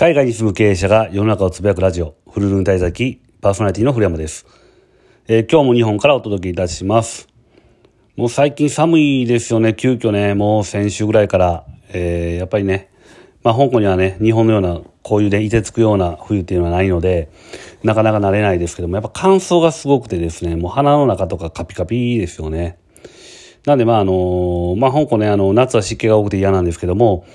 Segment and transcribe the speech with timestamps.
[0.00, 4.46] 海外に住む経営者が世の中をつぶやくラジオ、フルルン滞在記、パーソナリティの古山です、
[5.26, 7.26] えー、今日も日本からお届けいたします。
[8.14, 12.90] もう最近寒いですよね、急遽ね、もう先週ぐらいから、えー、やっぱりね、
[13.42, 17.28] まあ香港にはね、日本のような、こういうで、いてつくような冬っていうのはないので、
[17.82, 22.78] なかなか慣れないですけども、やっぱ乾燥がすごくてですね、もう鼻の中とかカピカピですよね。
[23.66, 27.26] なんでまああの、まあ香港ね、あの、夏は湿気が多くて嫌なんですけども、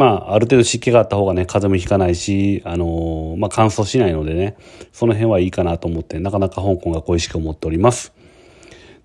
[0.00, 4.56] まあ、ある程度湿気があった方がね、風邪もひかないし、あのー、まあ、乾燥しないのでね、
[4.94, 8.14] その辺はいいかなと思って、なかなか香港が恋しく思っております。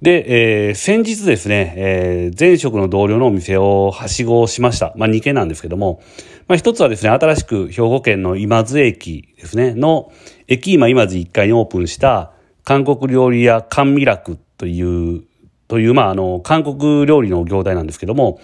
[0.02, 4.94] で、えー、先日ですね、えー、前職の同僚のお店をはしごしました。
[4.96, 6.02] まあ、2軒なんですけども、
[6.48, 10.14] まあ、一つはですね、新しく兵庫県の今津駅ですね、の、
[10.48, 12.32] 駅今今津1階にオープンした、
[12.64, 15.24] 韓国料理屋甘味楽という、
[15.68, 18.40] という、まあ、あの、韓国料理の業態なんですけども、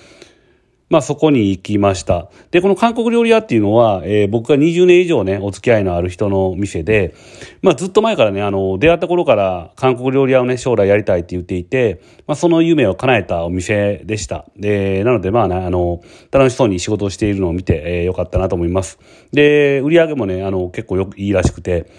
[0.92, 2.30] まあそこに行きました。
[2.52, 7.16] で、この韓国料理屋っていうのは、えー、僕が20年以上ね、お付き合いのある人の店で、
[7.62, 14.44] まあずっと前からね、あの、出会った頃から韓国料理屋をね、将来やりたいって言っていて、まあその夢を叶えたお店でした。
[14.58, 19.00] で、なのでまあね、あの、楽しそうに仕事をしているのを見て、えー、よかったなと思います。
[19.32, 21.90] で、売り上げもね、あの、結構よくいいらしくて、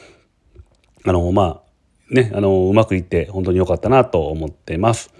[1.06, 1.62] あの、ま
[2.10, 5.14] あ、ね、あの、うまくいって本当に良かったなと思ってます。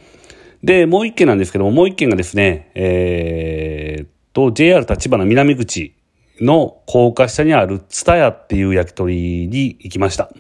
[0.63, 5.95] で、もう一件なんですけども、もう一件がですね、えー、と、JR 立花南口
[6.41, 10.31] の高架下にあるツタヤっていう焼き鳥に行きました。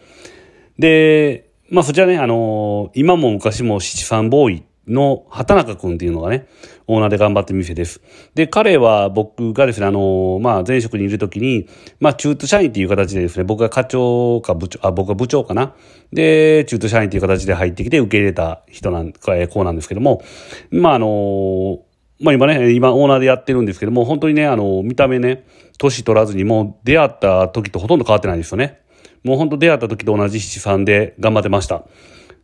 [0.79, 6.47] で、まあそちらね、あのー、今も昔も七三ボーイの畑中くんっていうのがね、
[6.87, 8.01] オーナーで頑張ってる店です。
[8.35, 11.69] で、彼は僕がですね、あの、まあ、前職にいるときに、
[12.01, 15.75] まあ、中途社員っていう形でですね、僕が課長か部長、あ、僕が部長かな。
[16.13, 20.23] で、中途社員っていう形で入ってきて受け入れた人なん、えこうなんですけども、
[20.71, 21.81] まあ、あの、
[22.21, 25.45] まあ今ね、今オーナーでやってるんですけども、本当にね、あの、見た目ね、
[25.79, 28.81] 年取らずにもう出会った時とほとんど変わってないですよね。
[29.25, 31.85] もう本当出会った時と同じ七三で頑張ってました。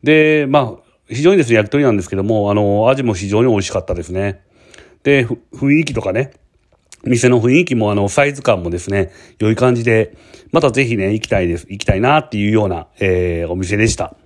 [0.02, 4.42] で、まあ、非常にですね、焼き鳥なんですけども、あの、味も非常に美味しかったですね。
[5.02, 6.32] で、雰囲気とかね、
[7.04, 10.16] 店の雰囲気もあの、サイズ感もですね、良い感じで、
[10.52, 14.16] またぜひね、行きたいです、行きたいなっていうような、えー、お店でした。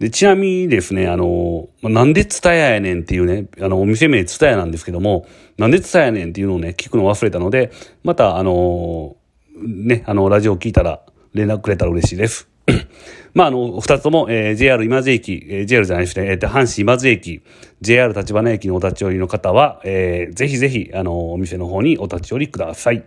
[0.00, 5.26] で、ちなみにですね、あの、なんでツタヤやねんっていうね、あの、お店名ツタヤなんですけども、
[5.58, 7.70] なんでツタヤやねんっていうのをね、聞くの忘れたので、
[8.02, 9.16] また、あの、
[9.62, 11.00] ね、あの、ラジオ聞いたら
[11.34, 12.49] 連絡くれたら嬉しいです。
[13.34, 17.42] まあ、あの、二つとも、えー、JR 今津駅、えー、JR じゃないですね、えー、阪神今津駅、
[17.80, 23.04] JR 立花駅のお立ち寄りの方は、えー、ぜひぜひ、あの、お店の方にお立ち寄りください。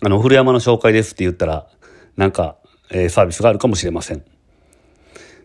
[0.00, 1.66] あの、古山の紹介ですって言ったら、
[2.16, 2.56] なんか、
[2.90, 4.22] えー、サービスがあるかもしれません。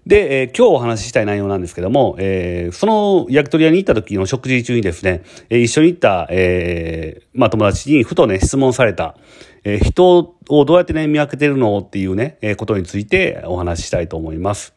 [0.05, 9.15] で、えー、今日お話ししたい内容なんですけども、えー、その焼き鳥屋に行った時の食事中にですね、えー、一緒に行った、えー、まあ友達にふとね、質問された、
[9.63, 14.73] えー、人をどうやってね、見分けてるのっていうね、えー、ことについてお話ししたいと思います。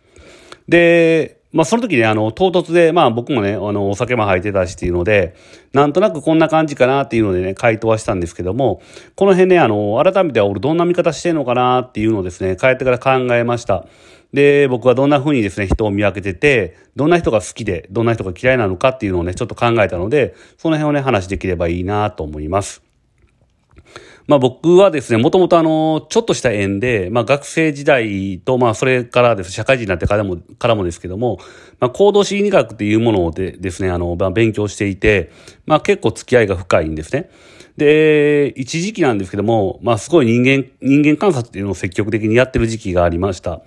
[0.69, 5.35] で、まあその時ね、あの、唐突で、まあ僕もね、あの、お酒も入ってたしっていうので、
[5.75, 8.81] なんとなくこんな感じかなっていうのでね、回答はしたんですけども、
[9.17, 13.87] この辺ね、あの、改めて俺どんな見方してんのかなっていうのをですね、帰ってから考えました。
[14.33, 22.83] で、僕はどんな風にですね、人を見分けてて、どんな人が好きで、どんな人が嫌いなのかっていうのをね、ちょっと考えたので、その辺をね、話できればいいなと思います。
[24.27, 31.39] まあ僕はですね、もともとあの、ちょっとした縁で、まあ学生時代と、まあそれからです、社会人になってからも、からもですけども、
[31.81, 35.31] まあ行動心理学っていうものでですね、あの、まあ勉強していて、
[35.67, 37.31] まあ結構付き合いが深いんですね。
[37.77, 43.63] で、一時期なんですけども、まあすごい人間、人間観察っていうのを積極的にやってる時期がありました。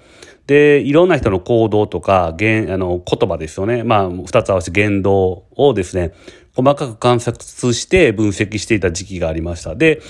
[0.47, 3.83] で、いろんな人の行動とか、言、あの、言葉ですよね。
[3.83, 6.13] まあ、二つ合わせて言動をですね、
[6.55, 9.75] 細かく観察して分析していた時期がありました。
[9.75, 10.01] で、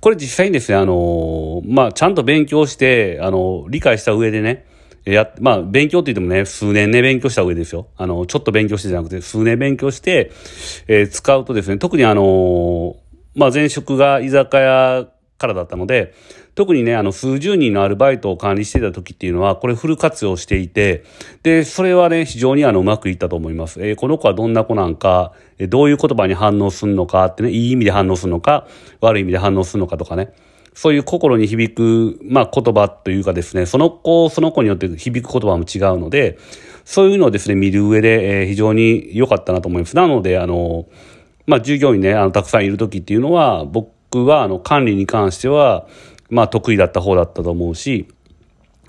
[0.00, 4.66] これ実際にですね、あの、まあ、ちゃんと勉強して、あの、理解した上でね、
[5.04, 7.88] や、まあ、勉強って言ってもね、数年ね、勉強した上ですよ。
[7.96, 10.30] あの、ちょっと勉強してじゃなくて、数年勉強して、
[10.88, 12.96] えー、使うとですね、特にあの、
[13.34, 15.06] まあ、前職が居酒屋
[15.40, 16.12] からだったので、
[16.54, 21.04] 特にね、あの、数十人のアルバイトを管理していた時っていうのは、これフル活用していて、
[21.42, 23.80] で、それはね、非常にあの、うまくいったと思います。
[23.80, 28.66] えー、この子はどんな子なんか、えー、どういう言葉に反応するのかってね、いい意味で反応するのか、
[29.00, 30.32] 悪い意味で反応するのかとかね。
[30.74, 36.38] そういう心に響く、まあ、言葉というかですね、その子、その子によって響く言葉も違うので、
[36.84, 39.96] そういうのをですね、見る上で、えー、非常に良かったなと思います。
[39.96, 40.86] なので、あの、
[41.46, 45.86] まあ、従業員ね、あの、たくさんいる時っていうのは、僕は、あの、管理に関しては、
[46.30, 48.08] まあ得意だった方だったと思うし、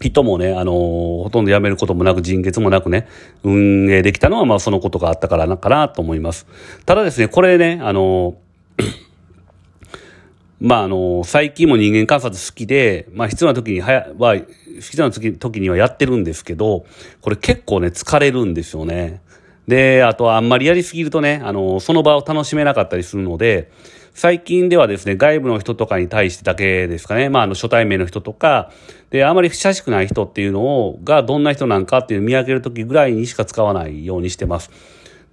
[0.01, 3.07] 人もね、あの、ほとんど辞めることもなく人欠もなくね、
[3.44, 6.47] 運営できたのはまあそのことがあったからなかなと思います。
[6.85, 8.35] ただですね、これね、あの、
[10.59, 16.85] まあ、あの、最近も人間観察好きで、まあ、必要な時にはや、は、必要な時にはやってるんですけど、
[17.21, 19.21] これ結構ね、疲れるんですよね。
[19.67, 23.71] で、あとはあんまりやりすぎるとね、あの、その場を楽しめなかったりするので、
[24.13, 28.71] 最近ではですね、外部の人とかに対してだけですかね、まあ、あの、初対面の人とか、
[29.09, 34.69] で、あまり親しくない人っていうのを、がどんな人なんかっていうのを見分ける時ぐらいにしか使わないようにしてます。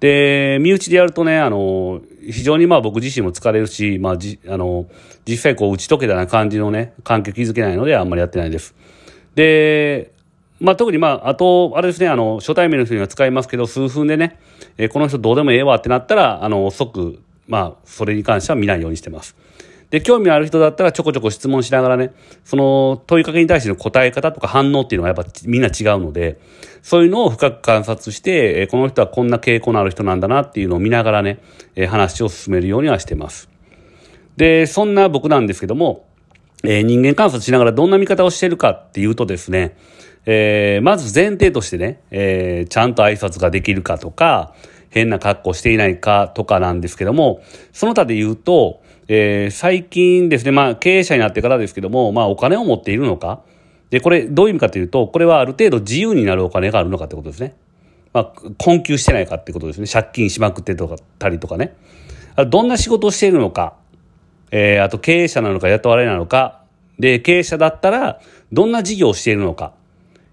[0.00, 4.86] で、身内でやるとね、あの、非常にまあ僕自身も疲れるし、まあじ、あの、
[5.26, 8.76] 実際こう打ち解けたような感じのね、環境築けないのであんまりやってないです。
[9.34, 10.12] で、
[10.60, 14.38] まあ特にまあ、あと、あれですね、あの、初対面の人には使いますけど、数分でね、
[14.76, 19.36] えー、この人どうでもええわってなったら、あの、即、まあ、それに関しては見ないようにしてます。
[19.90, 22.12] で、興味ある人だったらちょこちょこ質問しながらね、
[22.44, 26.38] その問いかけに対しての答え方とか反応っていうのはやっぱみんな違うので、
[26.82, 31.38] そういうのを深く観察して、この人はこんな傾向のある人なんだなっていうのを見ながらね、
[31.88, 33.48] 話を進めるようにはしてます。
[34.36, 36.06] で、そんな僕なんですけども、
[36.62, 39.74] 人間観察しながらどんな見方をしているかっていうとですね、
[40.82, 44.52] まず前提としてね、ちゃんと挨拶ができるかとか、
[44.90, 47.40] 変な格好していないかとかなんですけども、
[47.72, 53.42] その他で言うと、えー、最近ですね、まあ経営者になってからですけども、まあお金を持っているのか、
[53.90, 57.54] で、これどういう意味かというと、これはある程度自由になるお金があるのかってことですね。
[58.12, 59.86] まあ、困窮してないかってことですね。
[59.86, 61.74] 借金しまくってとかたりとかね。
[62.48, 63.74] どんな仕事をしているのか、
[64.50, 66.62] えー、あと経営者なのか雇われなのか、
[66.98, 68.20] で、経営者だったら
[68.52, 69.72] どんな事業をしているのか、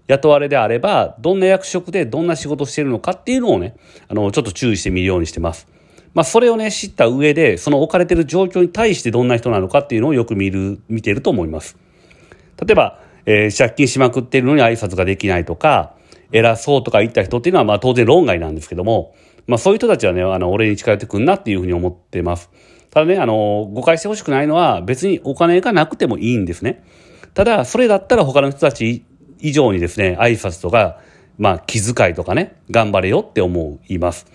[0.08, 3.76] 雇われであれば、どんな役職でどんな仕事をしているのかっていうのをね、
[4.08, 5.68] あの、ちょっと注意してみるようにしてます。
[6.14, 11.76] まあ、それをね、知った上で、その置かれている状況に対してどんな人なのかっていうのをよく見る、見ていると思います。
[12.64, 15.94] 例えば、えー、借金しまくっているのに挨拶ができないとか、
[16.32, 19.14] 偉そうとか言った人っていうのは、まあ当然論外なんですけども、
[19.46, 22.50] まあそういう人たちはね、あの、俺に近寄ってくんなっていうふうに思ってます。
[22.90, 26.82] ただね、あの、誤解してほしくないのは、別にお金がなくてもいいんですね。
[27.34, 29.04] ただ、それだったら他の人たち
[29.40, 31.00] 以上にですね、挨拶とか、
[31.38, 34.26] まあ、気遣いとかね、頑張れよって思います。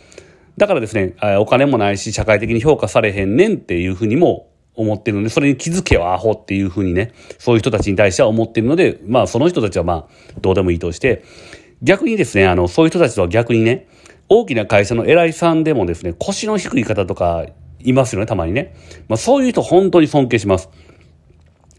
[0.58, 11.24] だからですね、お金もないし、社会的に評価されへんねんっていうふうにも思ってるので、それに気づけよ、アホっていうふうにね、そういう人たちに対しては思ってるので、まあ、その人たちはまあ、どうでもいいとして、
[11.82, 13.88] 逆にですね、あの、そういう人たちとは逆にね、
[14.30, 17.46] 大きな会社の偉いさんでもですね、腰の低い方とか
[17.80, 18.76] いますよね、たまにね。
[19.08, 20.70] まあ、そういう人本当に尊敬します。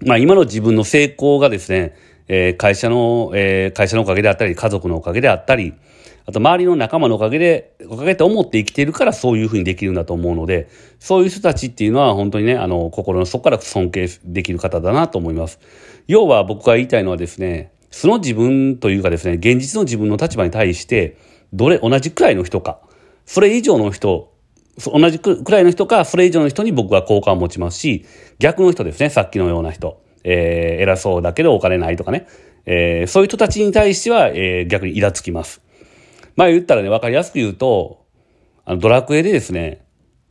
[0.04, 1.94] まあ、今の自分の成功がですね、
[2.28, 5.74] え、会社の、え、会社のおかげであったり、家族のおかげであったり、
[6.24, 10.68] あと周りの仲間のおかげで、おかげって思って生きているからそういうふうにできるんだと思うので、
[11.00, 15.58] そういう人たちっていうのは本当にね、あの、心の底から尊敬できる方だなと思います。
[16.06, 21.16] 要は僕が言いたいのはですね、その自分というかですね、現実の自分の立場に対して、
[21.52, 22.78] どれ、同じくらいの人か、
[23.26, 24.32] それ以上の人、
[24.84, 28.06] 同じくらいの人か、それ以上の人に僕は好感を持ちますし、
[28.38, 30.00] 逆の人ですね、さっきのような人。
[30.24, 32.26] えー、偉そうだけどお金ないとかね、
[32.66, 35.60] えー、そういう人たちに対しては、えー、逆にイラつきます。
[36.36, 38.04] まあ言ったらね、わかりやすく言うと、
[38.64, 39.84] あの、ドラクエでですね、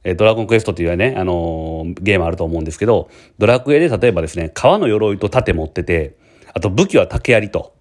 [0.04, 6.18] えドラゴンクエストっていうね、あのー、ゲームあると思うんですけど、ドラクエで例えばですね、革の鎧と盾持ってて、
[6.54, 7.76] あと武器は竹槍と。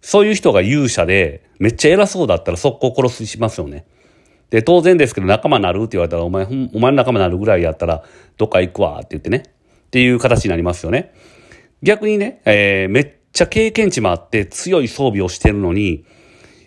[0.00, 3.84] そういう人が勇者で、めっちゃ偉そうだったら速攻殺すしますよね。
[4.50, 8.04] で、当然ですけど仲間なるって言われたら、お前、お前の仲間なるぐらいやったら、
[8.36, 9.42] どっか行くわって言ってね。
[9.86, 11.12] っていう形になりますよね。
[11.82, 16.04] 逆にね、えー、めっちゃ経験値もあって強い装備をしてるのに、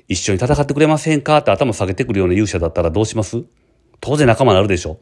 [0.08, 1.38] 一緒に戦ってくれませんか？
[1.38, 3.44] って頭下げてくるような勇者だったらどうします？
[4.02, 5.00] 当然仲間になるでしょ。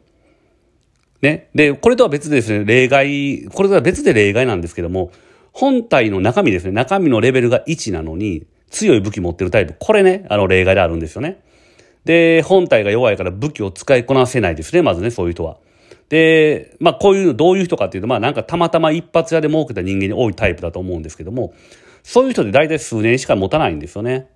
[1.21, 1.49] ね。
[1.55, 5.11] で、これとは別でですね、例外、これとは別で例外なんですけども、
[5.51, 11.41] 本体の中身ですね、中身のレベルが1なのに、強い武器持ってるタイプ、これね、あの例外であるんですよね。
[12.05, 15.57] で、本体が弱いから武器を使いこなせないですね、まずね、そういう人は。
[16.09, 21.53] で、まあこういうのどういう人かっていうと、まあなんかたまたま一発屋で儲けた人間に多いタイプだと思うんですけども、
[22.03, 24.29] そういう人で大体数年しか持たないんですよね。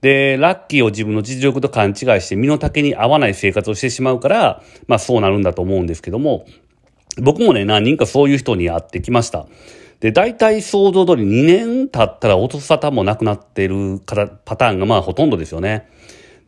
[0.00, 6.46] で、ラッキーを自分の実力と勘違いして身の丈に合わない生活をしてしまうから、まあそうなるんだと思うんですけども、
[7.22, 9.46] 僕もね、何人かそういう人に会ってきました。
[10.00, 14.00] で、大体想像通り2年経ったら音沙汰もなくなってる
[14.44, 15.88] パターンがまあほとんどですよね。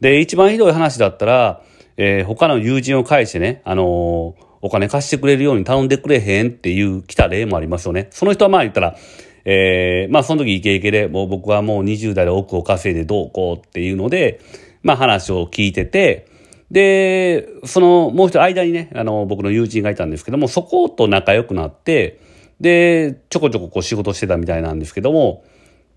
[0.01, 1.63] で、一番ひどい話だったら、
[1.97, 8.09] えー、他の友人を介してね、あのーお金貸してくれるように頼んでくれへんっていう来た例もありますよね。
[8.11, 8.97] その人はまあ言ったら、
[9.45, 14.41] えー、まあその時イケイケで、もう僕はもう20代で億を稼いでどうこうっていうので、
[14.83, 16.27] まあ話を聞いてて、
[16.71, 22.21] で、そのもう一人間にね、あの僕の友人がいたんですけども、そこと仲良くなって、
[22.61, 25.45] で、ちょこちょここう仕事してたみたいなんですけども、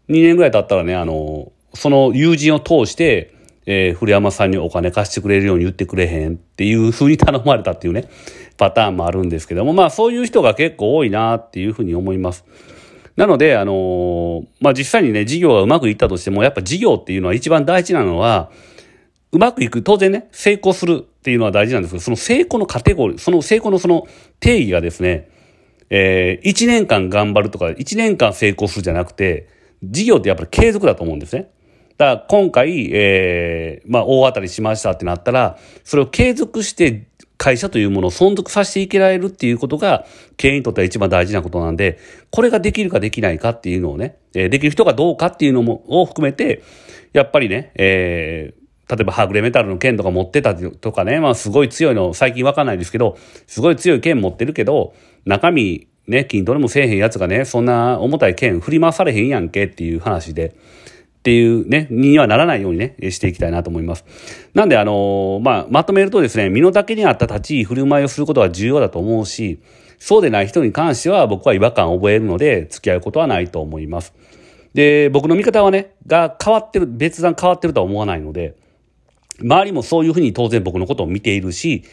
[0.10, 3.34] 2年ぐらい経ったらね、あの、その友人を通して、
[3.66, 8.10] えー、古山さんにお金貸してくれるように言ってくれへんっていうふうに頼まれたっていうね、
[8.62, 12.46] パターンもあるんですけども、まあそういう人が結構多いなっていうふうに思います。
[13.16, 18.52] なので、あのー、まあ実際にね、事業がうまくいったとしても、やっぱ事業っていうのは一番大事なのは、
[19.32, 24.08] うまくいく、当然ね、成功するっていうのは大事なんですけど、その成功のカテゴリー、その成功のその
[24.40, 25.28] 定義がですね、
[25.90, 29.48] えー、1年間頑張るとか、1年間成功するじゃなくて、
[29.84, 31.50] 事業ってやっぱり継続だと思うんですね。
[31.98, 37.06] だから今回、えー、まあ大当たりしましたってなったら、それを継続して
[37.42, 40.06] 会社というものを存続させていけられるっていうことが、
[40.38, 41.98] 経営にとっては一番大事なことなんで、
[42.30, 46.62] これができるかできないかっていうのをね、え、できる人がどうかっていうのも、を含めて、
[47.14, 53.18] やっぱりね、えー、例えばハグレメタルの剣とか持ってたとかね、まあすごい強いの、最近わかんないですけど、
[53.48, 54.94] すごい強い剣持ってるけど、
[55.26, 60.54] 中身ね、筋トレもせえへんやつがね、そんな重たい剣振り回されへんやんけっていう話で、
[61.22, 64.06] っていうね、にはならないようにね、していきたいなと思います。
[64.56, 69.60] なんで、あのまあ、まとめるとですね、身の丈に合った立ち居振る舞いをすることは重要だと思うし、
[70.00, 74.16] そうでない人に関しては僕は違和感を覚えるので、付き合うことはないと思います。
[74.74, 78.56] で、僕の見方はね、が変わってる、別段変わってるとは思わないので、
[79.40, 81.84] 周りもそういうふうに当然僕のことを見ているし、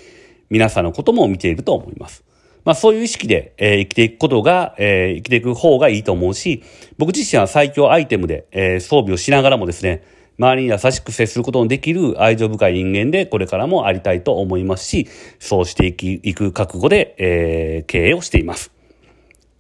[0.49, 2.25] 皆さんのことも見ていると思います。
[2.69, 6.63] まあそういう意識で、えー、生きていくことが、えー、生きていく方がいいと思うし、
[6.99, 10.05] 僕自身は最強アイテムで、えー、装備をしながらもですね、
[10.39, 15.09] 周りに優しく接することのできる愛情深い人間でこれからもありたいと思いますし、
[15.39, 18.71] そうしていき、いく覚悟で、えー、経営をしています。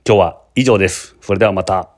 [0.06, 1.16] 今日は以上です。
[1.22, 1.97] それではまた。